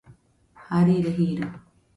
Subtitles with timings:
[0.69, 1.47] Jarire jiro.